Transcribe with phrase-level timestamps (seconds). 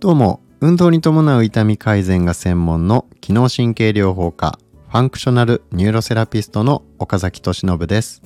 [0.00, 4.58] どうも運動に伴う痛み改善が専門の機能神経療法家
[4.88, 8.22] ファンクショナルニューロセラピストの岡崎俊信です。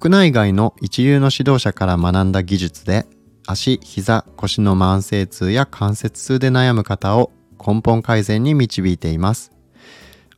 [0.00, 3.06] 国内外の一流の指導者から学んだ技術で
[3.46, 7.30] 足、膝、腰の慢性痛や関節痛で悩む方を
[7.64, 9.52] 根本改善に導いています。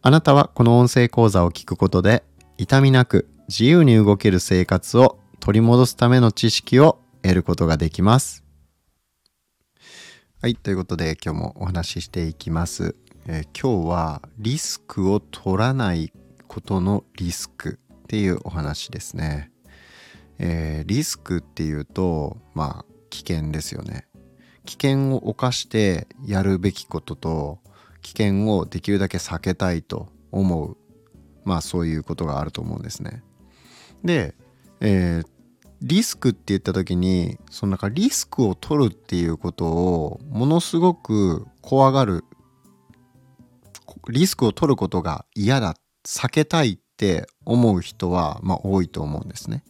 [0.03, 2.23] あなたはこの音声講座を聞くことで
[2.59, 8.43] 痛みなく自由に動ける生活を取り戻すための知識を得ることができます。
[10.41, 12.97] はい、ということで今日もお話ししていきます。
[13.27, 16.15] えー、今日はリスクを取らない
[16.49, 19.53] ことのリスクっていうお話ですね。
[20.39, 24.07] えー、リスクっていうとまあ危険ですよね。
[24.65, 27.59] 危険を冒してやるべきことと
[28.01, 30.79] 危険をできるだけ避けたいと思う
[31.45, 33.23] まあそういうことがあると思うんですね。
[34.03, 34.35] で、
[34.81, 35.34] えー、
[35.87, 42.25] リスクって言った時にそのなんかリスクを取るっていうことをものすごく怖がる。
[44.09, 45.77] リスクを取ることが嫌だ。
[46.07, 49.63] 避けたいって思う人はまあ多いと思うんですね。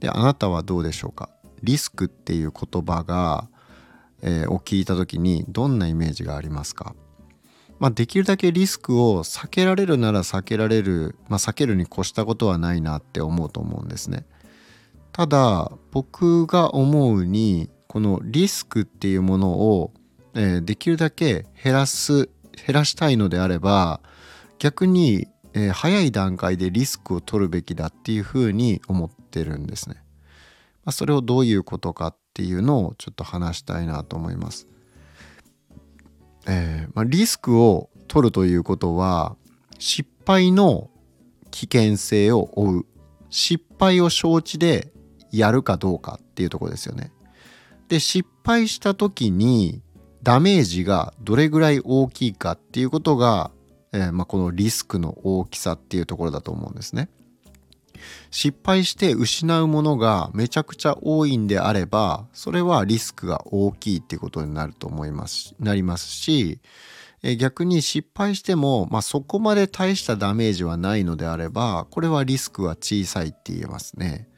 [0.00, 1.30] であなたはどうでしょうか？
[1.62, 3.48] リスクっていう言葉が、
[4.20, 6.96] えー、を聞いた時にどんなイメージがありますか？
[7.78, 14.24] まあ、できるだけリスクを避けられるなら避けられる、まあ、避けるに越したことはないなって思うと思うんですね。
[15.12, 19.92] ただ僕が思うにこのリスクっていうものを、
[20.34, 22.30] え、できるだけ減らす
[22.66, 24.00] 減らしたいのであれば
[24.58, 29.96] 逆に、え、早い段階でリスクを取るべきだっていうふうに思ってるんですね。
[30.84, 34.66] ま、それをどういうことかっていうのをちょっと話したいなと思います。
[36.46, 39.36] えー、まあ、リスクを取るということは
[39.78, 40.90] 失敗の
[41.50, 42.86] 危険性を負う
[43.30, 44.92] 失敗を承知で
[45.32, 47.12] やるかどうかっていうとこですよね。
[47.88, 49.82] で失敗した時に
[50.22, 53.50] ダメージがどれぐらい大きいかっていうことが、
[53.92, 57.08] えー、まあ、このリスクの大きさっていうところだと思うんですね。
[58.30, 66.60] 失敗して失うものがめちゃくちゃ多いんであればそれはリスクが大きいっていうことになると思いますなりますし
[67.38, 74.28] 逆に失敗しても、まあ、そこまで大したダメージはないのであればこれはリスクは小さいって言えますね。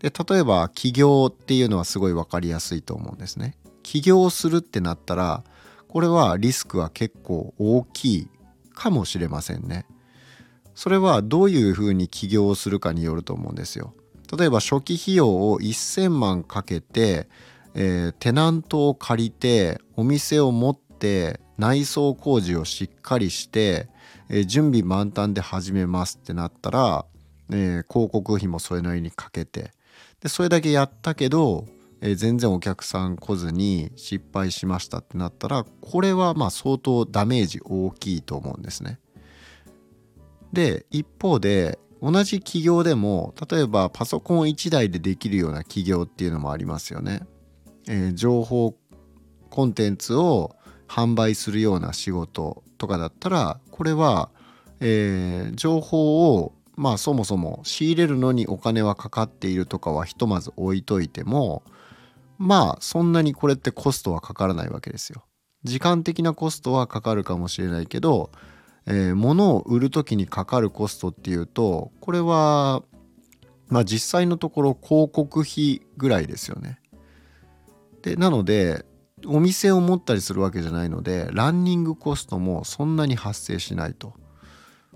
[0.00, 3.54] で例えば起業っていうのはすごい分かりやすいと思うんですね。
[3.82, 5.44] 起業するってなったら
[5.88, 8.28] これはリスクは結構大きい
[8.74, 9.86] かもしれませんね。
[10.74, 13.92] それはどういうふうに起業するかによると思うんですよ。
[14.36, 17.28] 例えば初期費用を1,000万かけて、
[17.74, 23.88] えー、テナントを借りてお店を持って内装工事をしっかりして、
[24.28, 27.04] えー、準備満タンで始めますってなったら、
[27.50, 29.72] えー、広告費もそれなりにかけて
[30.20, 31.66] でそれだけやったけど、
[32.02, 38.98] え全然お客さん来ずに失敗しましたってなったらこれはまあ相当ダメージ大きいと思うんですね。
[40.52, 47.20] で一方で同じ企業でも例えばパソコン1台でできるような企業っていうのもありますよね。
[47.86, 48.74] えー、情報
[49.50, 50.56] コンテンツを
[50.88, 54.30] 販売するような仕事とかだったらこれは、
[54.80, 61.62] えー、情報をまあそもそも仕入れるのにお金はかかっているとかはひとまず置いといても
[62.38, 65.24] まあそんなにこれってコストはかからないわけですよ。
[65.62, 68.30] 時間的なコストはかかるかもしれないけど
[68.86, 72.82] えー、物を売る時にかかるコストっていうとこれは
[73.68, 76.80] まあ実際のところ広告費ぐらいですよね。
[78.02, 78.84] でなので
[79.26, 84.14] お店を持ったりするわけじゃないのでランニングコストもそんなに発生しないと。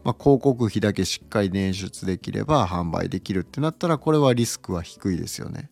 [0.05, 5.71] まあ、広告費だけしっかり捻出できれば販売できるってなったらこれはリスクは低いですよね。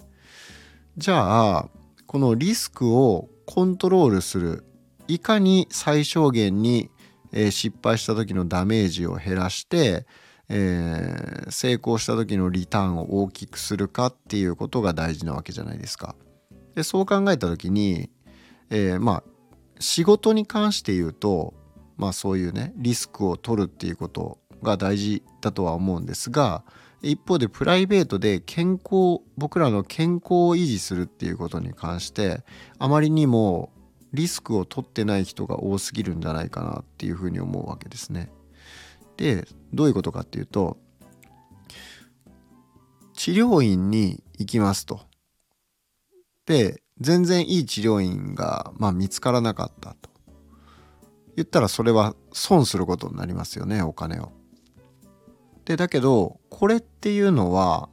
[0.97, 1.69] じゃあ
[2.07, 4.65] このリスクをコントロールする
[5.09, 6.91] いかに最小限に、
[7.51, 10.07] 失敗した時のダメージを減らして、
[10.51, 16.15] えー、成功した時のリターンを大きくするかっていうことが大事なわけじゃないですか。
[16.75, 18.11] でそう考えた時に、
[18.69, 19.23] えー、まあ
[19.79, 21.55] 仕事に関して言うと
[22.03, 26.65] まあそういうねリスクを取るっていうことが大事だとは思うんですが
[27.01, 32.43] 一方でプライベートで健康僕らの健康を維持するっていうことに関して
[32.81, 33.71] あまりにも
[34.13, 38.29] リスクを取ってない人が多すぎるんじゃないかなっていうふうに思うわけですね。
[39.17, 40.77] でどういうことかっていうと
[43.15, 45.03] 治療院に行きますと。
[46.47, 50.12] で全然いい治療院が、まあ、見つからなかったと。
[51.37, 54.33] 言ったらそれは損することになりますよねお金を。
[55.65, 57.89] でだけどこれっていうのは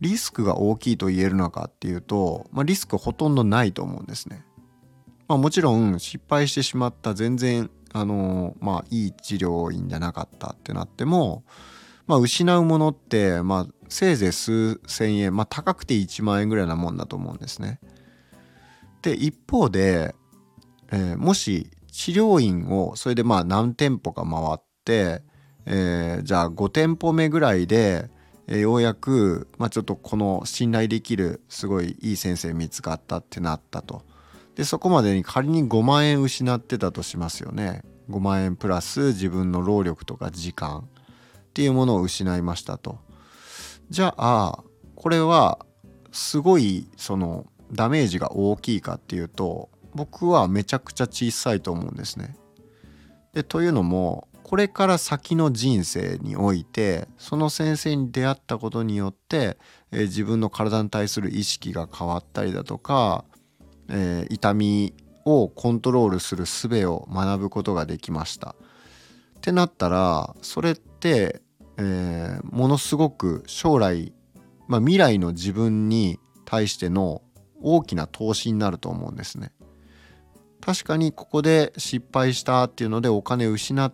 [0.00, 4.44] リスクが大きいと言えるのかっていうと、まあ、リスクほとんどないと思うんですね。
[5.28, 11.44] まあ、もちろん失敗してしまった全然あのまあいい治療院じゃなかったってなっても、
[12.06, 17.80] まあ、失うものって、まあ、せいぜい数千円、まあ、高くて1万円ぐらいなもんだと思うんですね。
[19.02, 20.14] で一方で、
[20.92, 25.22] えー、もし治療院をそれでまあ何店舗か回って、
[25.66, 28.10] えー、じゃあ5店舗目ぐらいで、
[28.48, 34.02] えー、ようやく、まあ、ちょっとこの信頼できるすごいいい先生見つかったってなったと。
[34.56, 37.82] でそこまでに仮に5万円失ってたとしますよね。
[38.10, 42.98] 5万円プラス自分の労力とか時間っていうものを失いましたと。
[43.90, 44.64] じゃあ
[44.94, 45.58] これは
[46.10, 52.36] すごいそのダメージが大きいかっていうと僕はめちゃくちゃ小さいと思うんですね。
[53.32, 59.56] でというのもこれから先の人生においてその先生に出会ったことによって、
[59.90, 63.24] えー、自分の体に対する意識が変わったりだとか、
[63.88, 64.94] えー、痛み
[65.24, 68.54] をコントロールする術を学ぶことができました。
[69.38, 71.40] ってなったらそれって、
[71.78, 74.12] えー、ものすごく将来、
[74.68, 77.22] まあ、未来の自分に対しての
[77.62, 79.52] 大きな投資になると思うんですね。
[80.62, 83.92] 確かにここで失敗したっていうのでお金失っ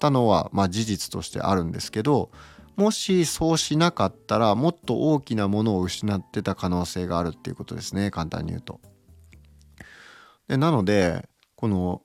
[0.00, 2.30] たのはまあ事実としてあるんですけど
[2.76, 8.80] もしそうしなかったらもっと大きなものを失ってた可能性があるっていうことですね簡単に言うと。
[10.48, 12.02] でなのでこの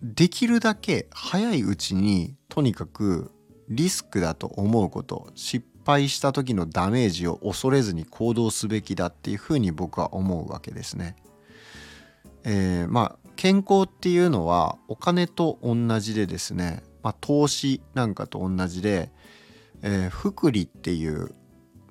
[0.00, 3.32] できるだけ早いうちにとにかく
[3.68, 11.16] リスクだと思うこと失敗した時のダメージを恐れずに行動すべきだっていうふうに僕は思うわけですね。
[12.44, 19.10] えー、まあ健康っていうのはお金と同じでですね、まあ、投資なんかと同じで、
[19.80, 21.34] えー、福利っていう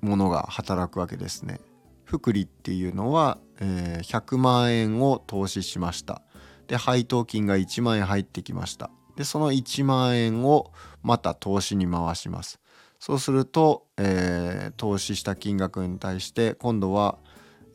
[0.00, 1.58] ものが働くわけですね。
[2.04, 6.22] 福利っていうのは、えー、100万円を投資しました。
[6.68, 8.88] で配当金が1万円入ってきました。
[9.16, 10.70] でその1万円を
[11.02, 12.60] また投資に回します。
[13.00, 17.18] そうすると、えー、投資した金額に対して今度は、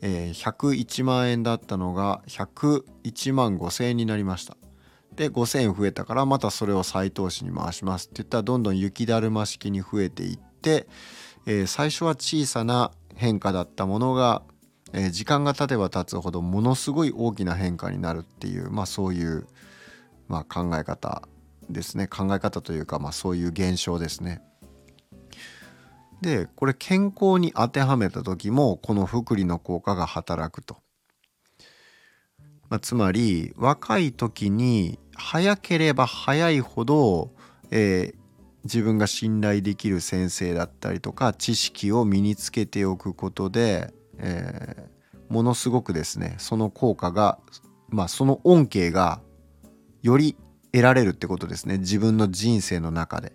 [0.02, 4.56] えー、101万円だったのが101万5,000円になりました。
[5.14, 10.86] で5,000円増えたからまたそれを再投資に回しますって言ったらどんどん雪だるま式に増えていって、
[11.46, 14.42] えー、最初は小さな変化だったものが、
[14.92, 19.46] えー、時間が経てば経つほどものすごい大きな変化になるっていう、まあ、そういう、
[20.28, 21.22] まあ、考え方
[21.70, 24.42] ですね考え方というか、まあ、そういう現象ですね。
[26.20, 30.78] でこれ健康に当てはめた時もこの福利の効果が働くと。
[32.68, 37.30] まあ、つまり若い時に早ければ早いほど、
[37.70, 38.14] えー、
[38.64, 47.38] 自分が信頼できる先生だったりとか知識を身につけておくことで、えー、ものすごくですねその効果が
[47.88, 49.20] まあその恩恵が
[50.02, 50.36] より
[50.72, 53.32] 得られるってことですね自分の人生の中で。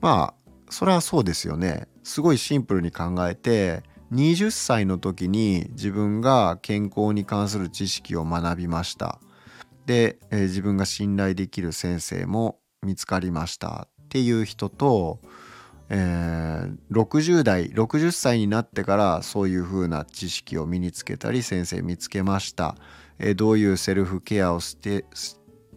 [0.00, 0.43] まあ
[0.74, 1.86] それはそうですよね。
[2.02, 9.20] すごいシンプルに考えて20歳の時に自分が健康に関する知識を学びました。
[9.86, 13.86] で、えー、自分が信頼できる先生も見つかりました。
[14.02, 15.20] っていう人と、
[15.90, 22.74] えー、60代60歳になってからそういうふうな知識を身につけたり先生見つけました、
[23.20, 25.04] えー、どういうセルフケアをして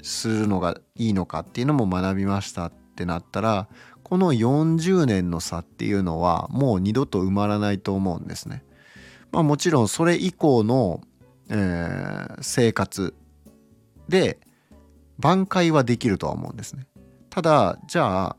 [0.01, 3.67] するのがいいのかっていうのも学びましたってなったら
[4.07, 8.63] この40年の差っていうのはもう二度と埋まらないと思うんですね。
[9.33, 11.01] まあ、もちろんそれ以降の、
[11.49, 13.13] えー、生活
[14.07, 14.39] で
[15.19, 16.87] 挽回はできるとは思うんですね。
[17.29, 18.37] ただじゃあ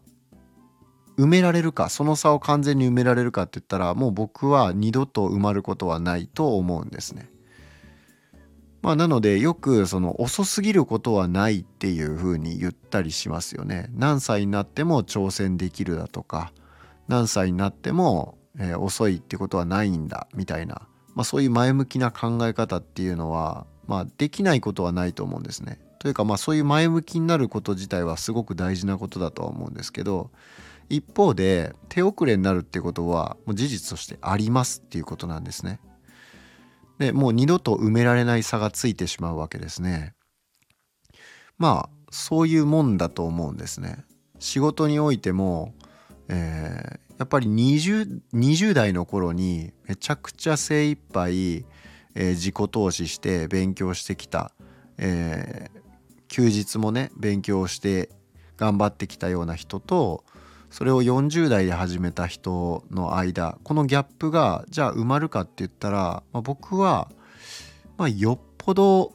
[1.19, 7.29] 埋められるかその差を完全に埋められるかって言ったらもう僕は二度と埋まることはないと思うんですね。
[8.89, 13.91] まあ、なのでよくその遅すぎることはないっていうふうに言ったりしますよね。
[13.93, 16.55] 何歳になっても挑戦できるだとか
[17.07, 25.79] 何歳になっても、え、遅いってことはないんだみたいな、まあ、そういう前向きな考え方っていうのは、まあ、できないことはないと思うんですね。
[25.99, 30.31] というかまあそういう前向きになること自体はすごく大事なことだとは思うんですけど
[30.89, 35.79] 一方で手遅れになるってことはもう事実としてありますっていうことなんですね。
[36.99, 40.15] でもう二度と埋められない差がついてしまうわけですね。
[41.57, 44.05] まあそういうもんだと思うんですね。
[44.39, 45.75] 仕事においても、
[46.29, 51.65] えー、やっぱり 20, 20代の頃にめちゃくちゃ精一杯、
[52.15, 54.53] えー、自己投資して勉強してきた、
[54.97, 55.81] えー、
[56.29, 58.11] 休日もね勉強して
[58.57, 60.25] 頑張ってきたような人と
[60.71, 67.11] それを40代で始めた人の間このギャップがじゃあ埋まるかって言ったら、まあ、僕は、
[67.97, 69.13] まあ、よっぽど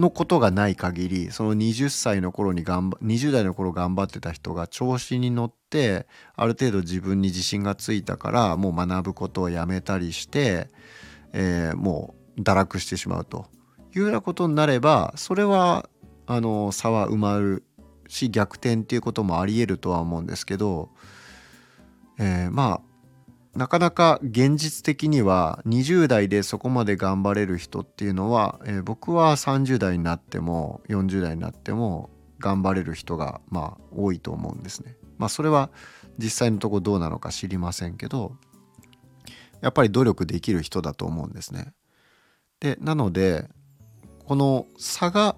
[0.00, 10.68] のことがない限りその20歳の頃に頑張20代の頃頑張ってた人が調子に乗ってある程度自分に自信がついたからもう学ぶことをやめたりして、
[11.32, 13.46] えー、もう堕落してしまうと
[13.94, 15.88] いうようなことになればそれは
[16.26, 17.64] あの差は埋まる
[18.10, 20.90] し逆転っていうこともありえるとは思うんですけど、
[22.18, 22.82] えー、ま
[23.54, 34.96] あなかなか現実的には20代でそこまで頑張れる人っていうのは、えー、僕は30代になっても40代になっても頑張れる人がまあ多いと思うんですね。
[35.18, 35.70] まあそれは
[36.18, 38.36] 実際のとこどうなのか知りませんけど
[39.60, 41.72] やっぱり努力できる人だと思うんですね。
[42.60, 43.48] でなので
[44.26, 45.36] この差が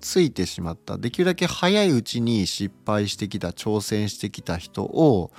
[0.00, 5.30] ついてしまったできるだけ早いうちに失敗してきた挑戦してきた人を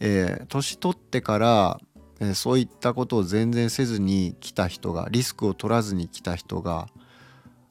[0.00, 1.80] えー、年取ってから、
[2.20, 6.88] えー、そういったことを全然せずに来た人がリスクを取らずに来た人が、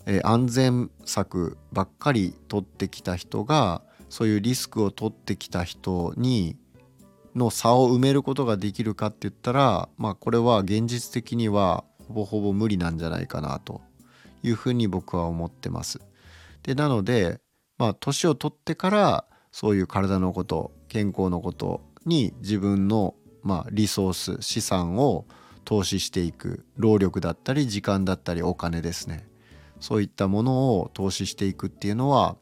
[0.05, 6.55] えー、安全策ばっかり取ってきた人がそういうリスクを取ってきた人に
[7.35, 13.81] の差を埋めることができるかって言ったらまあこれは現実的にはほぼほぼ無理なんじゃないかなと
[14.41, 15.99] いうふうに僕は思ってます。
[16.65, 17.39] でなので
[17.77, 25.25] まあ年を取ってからそういう体のこと健康のことに自分の、まあ、リソース資産を
[25.63, 29.27] 投資していく労力だったり時間だったりお金ですね
[29.79, 32.37] そういったものを投資していくっていうのは、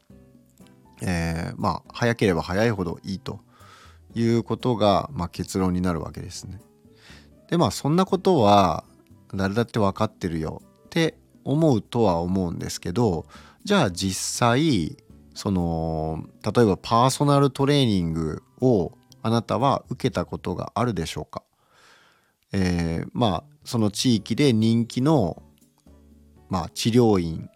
[1.02, 3.40] えー、まあ早ければ早いほどいいと
[4.14, 6.60] いうことが、まあ、結論になるわけですね。
[7.50, 8.84] でまあそんなことは
[9.34, 13.26] 誰だって分かってるよって思うとは思うんですけど
[13.64, 14.96] じゃあ実際
[15.34, 18.92] その例えばパーソナルトレーニングを
[19.22, 21.42] あなたは受けたことがあるでしょうか、
[22.52, 25.42] えー、まあその地域で人気の、
[26.50, 27.48] まあ、治療院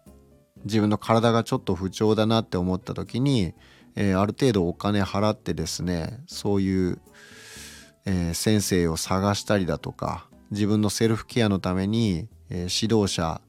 [0.65, 3.53] 自分の体がちょっと不調だなって思った時に、
[3.95, 6.99] えー、ある程度お金払ってですねそういう、
[8.05, 13.39] えー、先生を探したりだとか自分のセルフケアのために、え指導者、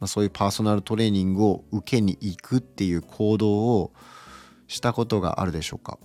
[0.00, 3.92] まあ、そういうパーソナルトレーニングを受けに行くっていう行動を
[4.66, 5.98] したことがあるでしょうか？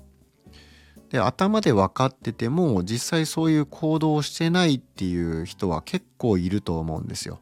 [1.10, 7.40] で頭で分かってても実際そういう行動をしてないっていう人は結構いると思うんですよ。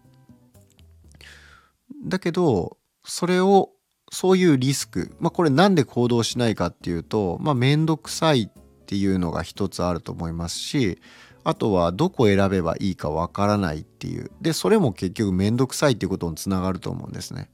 [2.06, 3.72] だけどそれを
[4.10, 8.50] そういうリスクまあこれなんで行動しないかっていうとまあ面倒くさいっ
[8.86, 11.00] ていうのが一つあると思いますし
[11.48, 17.50] あとはどこ選べばいいかわからないっていうでそれも結局面倒くさいっていうことにつながると思うんですね。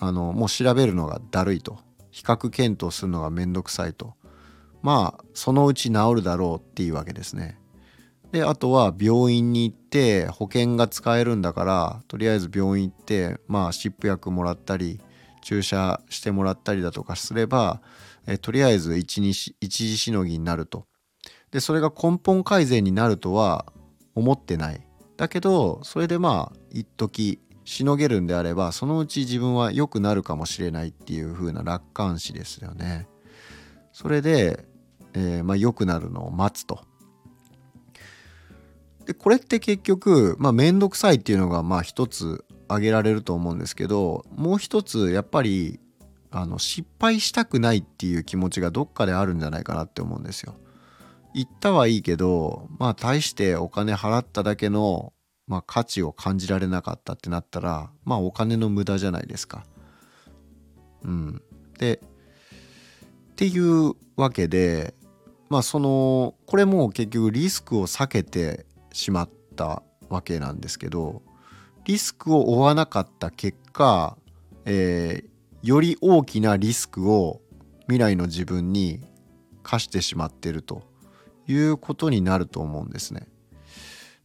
[0.00, 1.78] あのもう調べるのがだるいと
[2.10, 4.14] 比較検討するのが面倒くさいと
[4.82, 7.60] まあそのうち治るだろうっていうわけですね。
[8.32, 15.00] であとは病院に行って保険が使えるんだからとりあえず病院行ってまあ湿布薬もらったり
[15.42, 17.82] 注射してもらったりだとかすれば
[18.26, 20.89] えとりあえず一一時しのぎになると。
[21.50, 23.66] でそれが根本改善になるとは
[24.14, 24.86] 思ってない。
[25.16, 33.06] だけどそれでまあ一時しのげるんであればそのうち自分は良くなるかもしれないっていう風な楽観視ですよね。
[33.92, 34.70] それで
[35.14, 36.80] えー、まあ、良くなるのを待つと。
[39.06, 45.80] でこれって結局、まあ、面倒くさいっていうのがまあ一つ挙げられると思うんですけどもう一つやっぱり
[46.30, 50.54] あの失敗したくないっていう気持ちがどっかであるんじゃないかなって思うんですよ。
[51.34, 55.12] 行ったはいいけどまあ大してお金払っただけの、
[55.46, 59.64] まあ、価値を感じられなかったってなったらまあお金の無駄じゃないですか。
[61.02, 61.42] うん、
[61.78, 64.94] でっていうわけで
[65.48, 71.22] まあそのこれも結局リスクを避けてしまったわけなんですけど
[71.84, 74.16] リスクを負わなかった結果、
[74.64, 77.40] えー、より大きなリスクを
[77.82, 79.00] 未来の自分に
[79.62, 80.89] 課してしまってると
[81.46, 83.26] いうことになると思うんですね。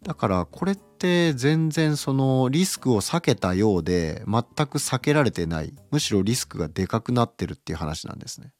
[0.03, 8.51] だからこれって全然そのリスクを避けたようで全く避けられてないむしろリスクがでかくなってるっていう話なんですね。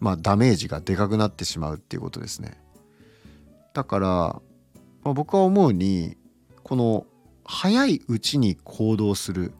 [0.00, 2.60] まあ、ダメージがでかくなってしまうっていうことですね。
[3.72, 4.42] だから、ま
[5.10, 6.16] あ、僕は思うに
[6.64, 7.06] この
[7.44, 9.52] 早いうちに行動する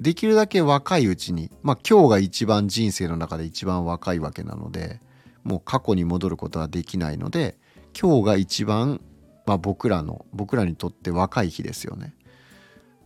[0.00, 5.00] できるだけ若いうちにまあ今日が一番人生の中で一番若いわけなので
[5.48, 7.58] もう過去に戻ることはできないので
[7.98, 9.00] 今日が一番、
[9.46, 12.14] まあ、僕らの僕らにとって若い日ですよね。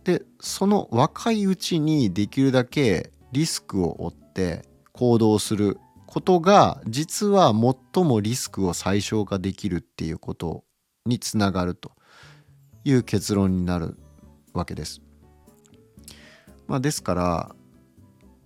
[0.03, 7.53] でその若いうちにできるだけリスクを負って行動することが実は
[7.93, 10.65] 最もリスクを最小化できるっていうこと
[11.05, 11.93] につながると
[12.83, 13.97] いう結論になる
[14.53, 15.01] わけです。
[16.67, 17.55] まあ、ですから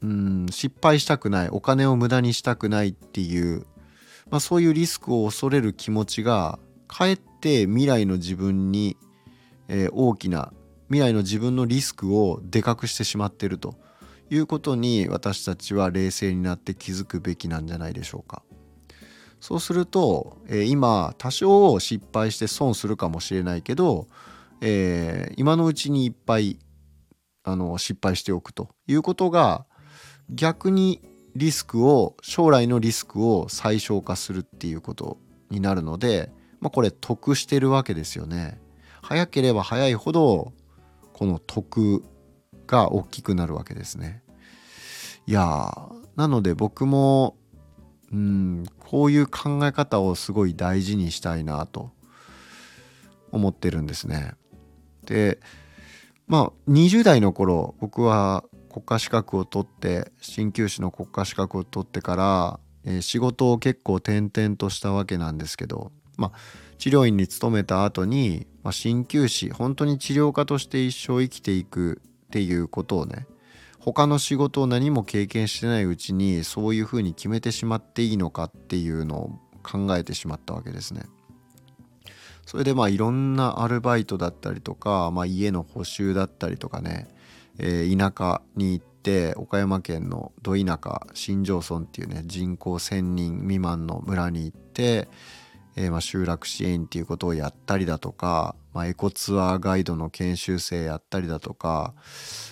[0.01, 3.65] うん失敗したくないお金を無駄にしたくないっていう、
[4.29, 8.97] まあ、そういうリスクを恐れる気持ちがかえって未来の自分に、
[9.67, 10.51] えー、大きな
[10.87, 13.75] 未来の自分のリスクをでかくしてしまってると
[14.29, 18.43] いうことに私たちは冷静になって気づくべきなんじゃないでしょうか。
[19.39, 24.07] そうすると、えー、今多少失敗して損するかもしれないけど、
[24.61, 26.57] えー、今のうちにいっぱい
[27.43, 29.65] あの失敗しておくということが
[30.29, 31.01] 逆に
[31.37, 35.17] リスクを将来のリスクを最小化するっていうこと
[35.51, 38.59] になるので、まあ、これ得してるわけですよね。
[39.01, 40.51] 早ければ早いほど
[41.13, 42.03] この得
[42.65, 44.23] が大きくなるわけですね。
[45.27, 45.71] いや
[46.15, 47.37] なので僕も
[48.11, 51.91] うんこういう考え方をすごい大事にしたいなと
[53.31, 54.33] 思ってるんですね。
[55.05, 55.39] で
[56.25, 58.43] まあ20代の頃僕は
[58.77, 66.31] 国家資格を取って鍼灸師の国家資格を取ってから、えー、仕事を結構転々としたわけなんですけどまあ
[66.77, 73.25] 治療院に勤めた後に、まあ、鍼灸師本当に治療家として一生生きていくっていうことをね
[73.79, 79.29] 他の仕事を何も経験してないうちにそういうふうに決めてしまっていいのかっていうのを
[79.63, 81.03] 考えてしまったわけですね。
[82.45, 87.07] それでまあいろんなアルバイトだったりとか、まあ、家の補修だったりとかね、
[87.59, 95.07] えー、田舎に行って岡山県のど田舎新庄村っていうね人口1,000人未満の村に行って、
[95.75, 101.93] えー、まあ集落支援っていうことをやったりだとか、まあ、エコツアーガイドの研修生やったりだとか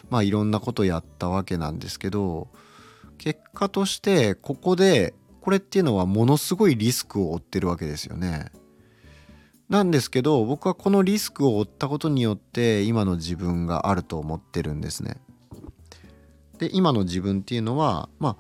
[0.09, 2.47] まあいろんなことやったわけなんですけど
[3.17, 8.51] 結果としてここでこれっていうのはものすごいリスクを負ってるわけですよね。
[9.69, 15.17] なんですけど僕はこのリスクを負ったことによって今の自分があると思ってるんですね。
[16.59, 18.37] で今の自分っていうのはまあ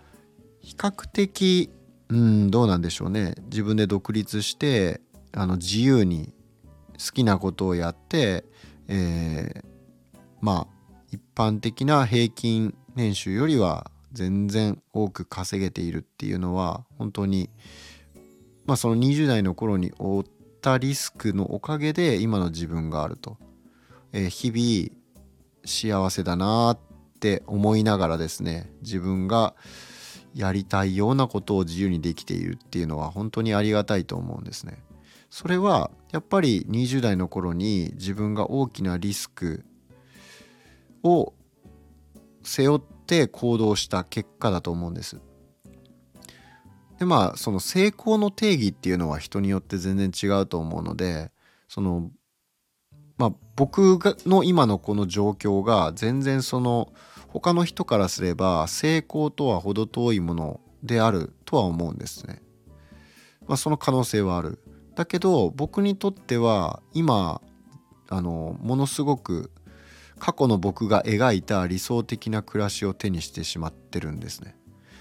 [0.61, 1.69] 比較的
[2.09, 5.01] うんどうなんでしょうね自分で独立して
[5.33, 6.33] あの自由に
[6.93, 8.45] 好きなことをやって、
[8.87, 9.65] えー、
[10.41, 17.49] まあ一般的な平均年収よりは全然多く稼げているっていうのは本当に
[18.65, 20.23] まあその20代の頃に負っ
[20.65, 23.37] たリスクのおかげで今の自分があると、
[24.13, 24.99] えー、日々
[25.63, 26.79] 幸せだなっ
[27.19, 29.53] て思いながらですね自分が
[30.33, 34.83] やりたいようなことを自由にできているっていうのは本当にありがたいと思うんですね。
[35.29, 39.65] それはやっぱり20代の頃に自分が大きなリスク
[41.03, 41.33] を
[42.43, 45.21] 背負って行動した結果だと思うんです。
[46.99, 51.31] でまあその成功の定義っていうのは人によって全然違うと思うので
[51.67, 52.09] その
[53.17, 56.93] まあ僕の今のこの状況が全然その
[57.27, 62.41] 他の人からすれば成功とは程遠いものであるとは思うんですね。
[63.47, 64.59] まあ、その可能性はある。
[64.95, 67.41] だけど僕にとっては今
[68.07, 69.51] あのものすごく
[70.19, 74.55] 過去の僕が描いた理想的な暮らしを手にしてしまってるんですね。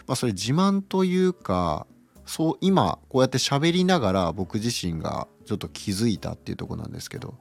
[0.06, 1.86] まあ、それ自慢というか
[2.26, 7.34] そう今こうやって喋りながら僕自身がちょっと気づいたっていうとこなんですけど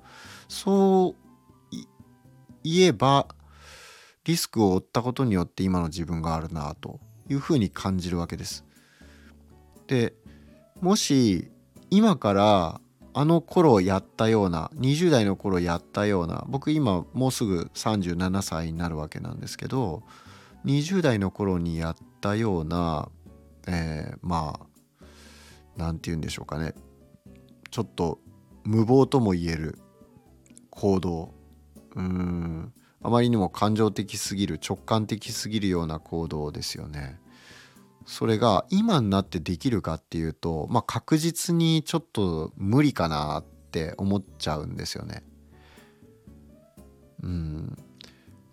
[0.47, 1.15] そ
[1.71, 1.77] う
[2.63, 3.27] 言えば
[4.25, 6.99] リスクを負ったことによって今の自分があるなと
[7.29, 8.63] いうふうに感じるわけです。
[9.87, 10.13] で
[10.79, 11.51] もし
[11.89, 12.81] 今から
[13.13, 20.03] あの頃やったような20代の頃やったような僕今もうすぐ37歳になるわけなんですけど
[20.65, 23.09] 20代の頃にやったような、
[23.67, 25.05] えー、まあ
[25.75, 26.73] 何て言うんでしょうかね
[27.69, 28.19] ちょっと
[28.63, 29.77] 無謀とも言える
[30.69, 31.33] 行動
[31.95, 37.19] うんあまりにも感情的すぎる直感的すぎるような行動ですよね。
[38.05, 45.23] それが今になってできるかっていうと、まあ、確実にちょっと無理かなって思っちゃうんですよね。
[47.21, 47.77] うん、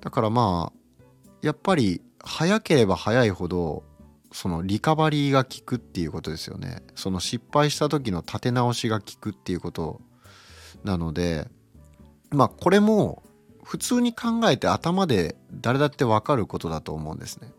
[0.01, 3.85] だからまあやっぱり早ければ早いほど
[4.33, 6.83] そのリカバリーが効くっていうことですよね。
[6.95, 10.01] その失敗した時の立て直しが効くっていうこと
[10.85, 11.49] なので
[12.31, 13.23] まあこれも
[13.65, 17.53] 普通に考えて頭で誰だって分かることだと思うんですね。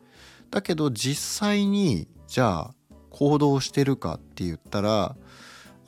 [0.50, 2.74] だけど実際にじゃあ
[3.10, 5.16] 行動してるかって言ったら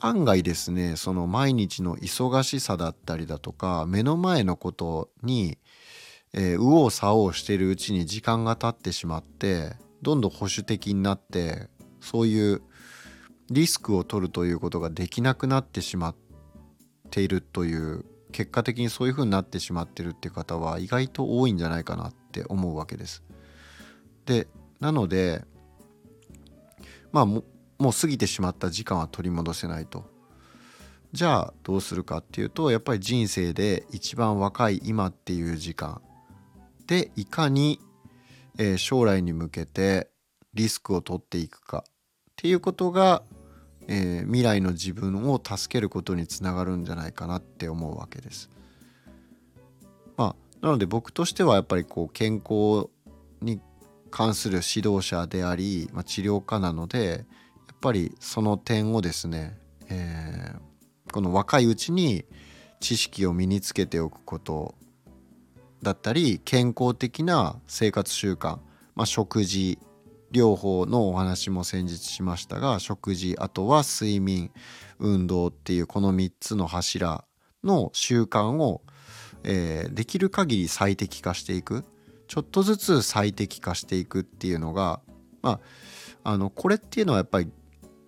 [0.00, 5.58] 案外ですねその毎日の忙しさだったりだとか目の前のことに、
[6.36, 11.68] えー、右往左往してるうちに時間が経ってしまってどんどん保守的になって
[12.00, 12.62] そういう
[13.50, 16.16] リスクを取るということができなくなってしまっ
[17.10, 23.22] ているという結果的にそういうふうになってしまってるっていう方は意外と多いんじゃないかなって思うわけです。
[24.26, 24.48] で
[24.80, 25.44] なので
[27.12, 27.44] まあも
[27.78, 30.04] もう過ぎてしまった時間は取り戻せないと。
[31.12, 36.02] じゃあどうするかっていうとやっぱり人生で一番若い今っていう時間
[36.86, 37.80] でいかに、
[38.58, 40.08] えー、将来に向けて
[40.54, 41.92] リスクを取っていくかっ
[42.36, 43.22] ていうことが、
[43.88, 48.50] えー、未来の自分を助けることにつながるんじゃないかなって思うわけです。
[50.16, 52.88] まあ、なので僕としてはやっぱりこう健康
[53.40, 53.60] に
[54.10, 62.24] 関する指導者であり、まあ、治療家なのでやっぱりその点をですね、えー、この若いうちに
[62.80, 64.74] 知識を身につけておくこと
[65.84, 68.58] だったり健康的な生活習慣、
[68.96, 69.78] まあ、食事
[70.32, 74.50] 療法のお話も先日しましたが食事あとは睡眠
[74.98, 77.24] 運動っていうこの3つの柱
[77.62, 78.82] の習慣を、
[79.44, 81.84] えー、できる限り最適化していく
[82.26, 85.00] ちょっとずつ最適化していくっていうのが
[85.40, 85.60] ま
[86.24, 87.50] ああのこれっていうのはやっぱり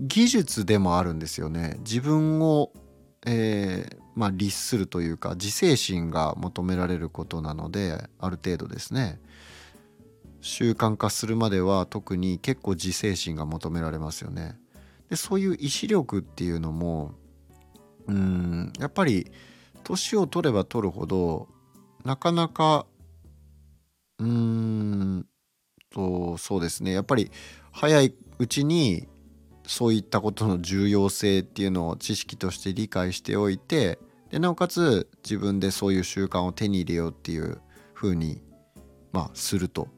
[0.00, 1.76] 技術でもあるんですよね。
[1.80, 2.72] 自分を、
[3.26, 9.20] えー、まあ、律するというか自制心が求められることなのである程度ですね
[10.40, 14.56] 習慣化するまでは特に結構自制心が求められますよね。
[15.10, 17.14] でそういう意志力っていうのも
[18.06, 19.30] うんやっぱり
[19.84, 21.48] 年を取れば取るほど
[22.04, 22.86] なかなか
[24.18, 25.26] うーん
[25.92, 27.30] とそうですねやっぱり
[27.72, 29.08] 早いうちに
[29.66, 33.98] そういったことの重要性っていうのを知識として理解しておいて
[34.30, 37.60] でなおかつ自分でそういう習慣を手に入れようっていう
[37.94, 38.42] ふうに
[39.12, 39.88] まあすると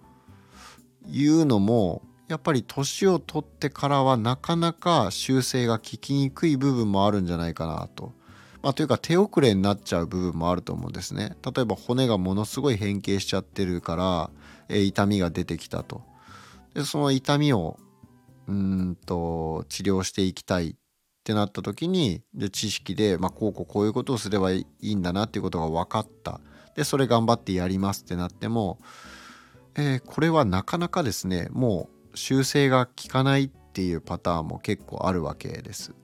[1.06, 8.12] いうのもやっぱり年を取ってからはなかなか修正が効きにくい部分もあるんじゃないかなと。
[8.60, 11.36] まあ、というか手遅れになっちゃう部分もあると思うんですね。
[11.44, 14.30] 例えば骨がものすごい変形しちゃってるから、
[14.68, 16.02] えー、痛みが出てきたと。
[16.74, 17.78] でその痛みを
[18.46, 20.74] うんと治療していきたいっ
[21.28, 26.40] ってなった時にで知識で、まあ、こうこうこういうことをすればいいんだなっていうことが分かった
[26.74, 28.78] でそれ頑張ってやりますってなっても
[29.78, 35.94] えー、これはなかなかですねもう修正が効かないっていうパターンも結構あるわけです。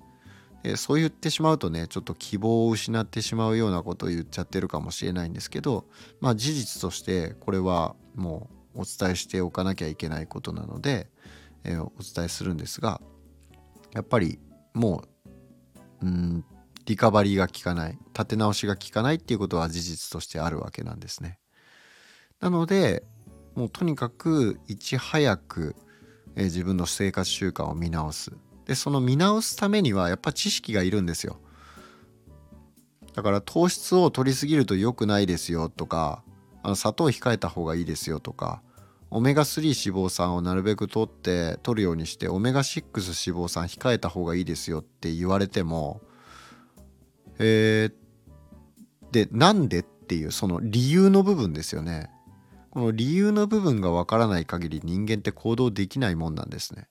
[0.62, 5.86] でそう言ってしまうとねちょっと希望を失ってしまうようなことを言っちゃってるかもしれないんですけど
[6.20, 11.08] まあ事実としてこれはもうお伝えしておかなきゃいけないことなので、
[11.64, 13.00] えー、お伝えするんですが
[13.92, 14.38] やっぱり
[14.72, 15.08] もう
[16.04, 16.44] うん
[16.86, 21.38] リカバリーが効かない立て直しが効かないっていうことは事実としてあるわけなんですね。
[22.40, 23.04] なので
[23.54, 25.76] もうとにかくいち早く、
[26.36, 28.32] えー、自分の生活習慣を見直す
[28.66, 31.38] でその見直すためにはやっぱ知識がいるんですよ
[33.14, 36.22] だから糖質を取りすぎると良くないですよとか
[36.62, 38.60] あの砂糖を控えた方がいいですよとか
[39.14, 46.00] オメガ3脂肪酸をなるべく取って取るようにしてオメガ6脂肪酸控えた方がいいですよって言われても
[47.38, 47.92] えー、
[49.12, 52.10] でなんでっていうその理由の部分ですよね
[52.70, 56.88] この理由の部分がわからない限り人間って行動できないもんなんですね。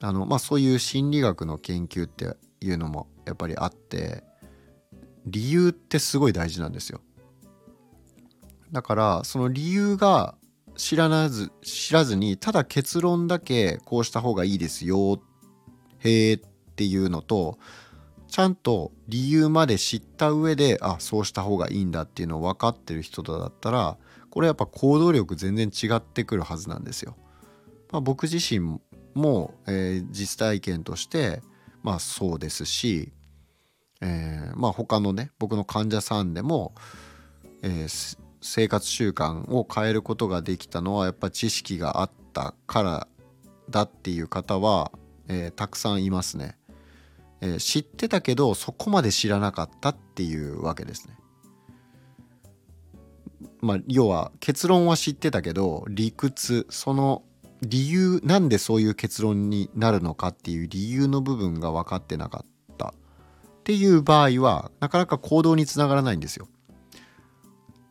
[0.00, 4.22] あのまあそういう心理学の研究っていうのもやっぱりあって
[5.26, 7.00] 理由ってすごい大事なんですよ。
[8.70, 10.37] だからその理由が
[10.78, 15.20] 知らなず知らずにただ結論だけこうした方がいいですよ
[15.98, 16.40] へえっ
[16.76, 17.58] ていうのと
[18.28, 23.98] ちゃんと理由まで知った上であそうした方がいいんだっていうのを分かってる人だったら
[24.30, 27.16] これやっぱ行動力全然違ってくるはずなんですよ。
[27.90, 28.78] まあ、僕自身
[29.14, 31.42] も、えー、実体験として
[31.82, 33.12] まあそうですし、
[34.02, 36.74] えー、まあ他のね僕の患者さんでも、
[37.62, 43.08] えー、生活習慣を変えることができたのはやっぱ知識があったから
[43.70, 44.92] だっていう方は、
[45.28, 46.56] えー、たくさんいますね、
[47.40, 51.18] えー、知ってたけどそこまで知らなかったっていうわけですね。
[53.60, 57.24] まあ、要は結論は知ってたけど理屈その
[57.62, 62.92] 理由なんでそういう結論になるのかっていう理由の部分が分かってなかったっ
[63.64, 66.48] ていう場合はなかなか行動につながらないんですよ。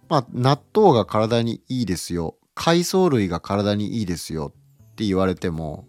[0.09, 4.53] まあ納豆が体にいいですよ海藻類が体にいいですよ
[4.91, 5.85] って言われても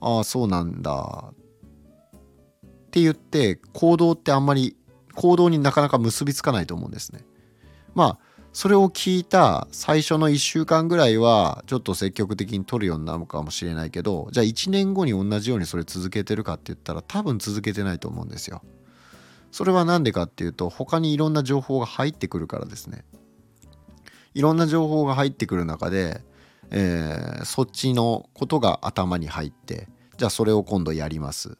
[0.00, 1.34] ああそうなんだっ
[2.90, 4.76] て言って行動ってあんまり
[5.14, 7.20] 行動になかなか結びつかないと思うんですね。
[7.94, 8.18] まあ
[8.52, 18.62] それを聞いた最初の1週間ぐらいはちょっと積極的に取るようになるかもしれないけどじゃあ1年後に同じようにそれ続けてるかって言ったら多分続けてないと思うんですよ。
[19.52, 23.04] それは何でかっていうと他にいろんな情報が入ってくるからですね。
[24.36, 26.22] いろんな情報が入ってくる中で、
[26.70, 31.58] えー、そっちのことが頭に入ってじゃあそれを今度やります。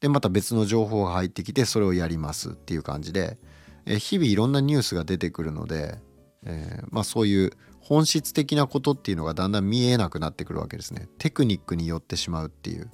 [0.00, 3.38] でまた別の情報が入ってきてそれをやりますっていう感じで、
[3.86, 5.98] えー、日々いろんなニュースが出てくるので
[6.46, 7.50] えー、まあ、そういう
[7.80, 11.08] 本質的なことっていうのがだんだん見えなくなってくるわけですね。
[11.18, 12.90] テクニックによってしまうっていう。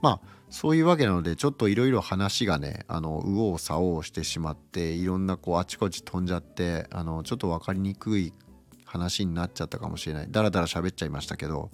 [0.00, 8.32] まあそういうわけなのでちょっといろいろ話がねあの右往左往してしまっていろんなこうあちこち飛んじゃってあのちょっと分かりにくい
[8.84, 11.72] 話になっちゃったかもしれないダラダラ喋っちゃいましたけど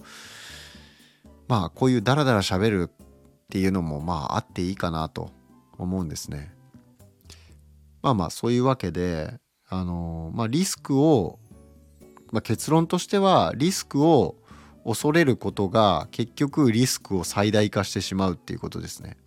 [1.47, 3.07] まあこういうダラダラ喋るっ
[3.51, 5.29] ていうのもまああっていいかなと
[5.77, 6.51] 思うんですね。
[8.01, 9.35] まあまあそういうわけで
[9.69, 11.37] あのまあリスクを、
[12.31, 14.37] まあ、結論としてはリスクを
[14.85, 19.17] 恐れることが結局リスクを最大化してしまうっていうことですね。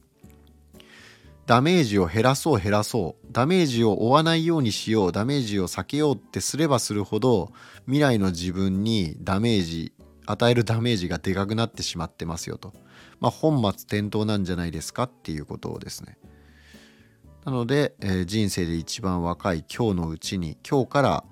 [1.46, 7.52] ダメージを減らそう減らそうダメージを負わないようにしようダメージを避けようってすればするほど
[7.84, 9.92] 未来の自分にダメージ
[10.26, 12.72] 与えるダメージがでかくなってしまってますよと。
[13.20, 16.16] まあ本末転倒なんじゃないですかっていうことをですね。
[17.44, 21.24] なので、えー、人生で一番若い今日のうちに今日から、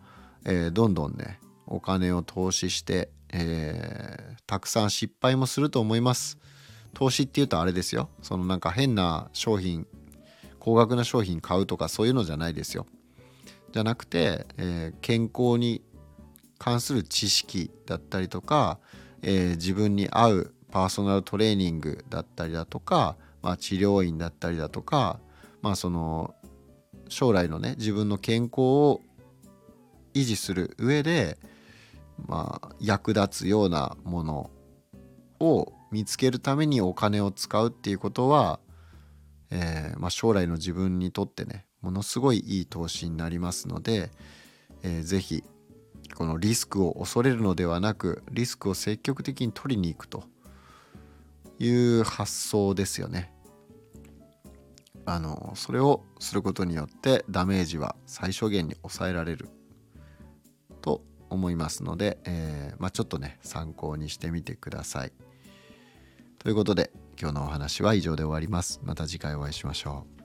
[0.45, 6.39] えー、どんどんねお金を投資して、えー、たくさん失敗もすると思います。
[6.95, 8.09] 投資っていうとあれですよ。
[8.23, 9.87] そのなんか変な商品
[10.59, 12.87] 高額な商品買うとかそういうのじゃないですよ。
[13.73, 15.83] じゃなくて、え健康に
[16.59, 18.79] 関する知識だったりとか、
[19.23, 25.21] え自分に合うパーソナルトレーニングだったりだとか、まあ、治療院だったりだとか
[25.61, 26.35] まあその
[27.09, 29.01] 将来のね自分の健康を
[30.15, 31.39] 維持する上で
[32.27, 34.51] まあ役立つようなもの
[35.41, 38.61] を見つけるためにお金を使うっていうことは、
[39.51, 44.11] えー、まあ、将来の自分にとってねものすごいいい投資になりますので、
[44.83, 45.45] えー、ぜひ
[46.15, 50.25] このリスクを恐れるのではなくリスクを積極的に取りに行くと
[51.59, 53.33] いう発想ですよね。
[55.05, 59.49] あのそれをすることによってダメージは最小限に抑えられる
[61.33, 65.13] 思いますので、えー、まあ、ちょっとね参考にしてみてください。
[66.39, 66.91] ということで
[67.21, 68.81] 今日のお話は以上で終わります。
[68.83, 70.22] また次回お会いしましょう。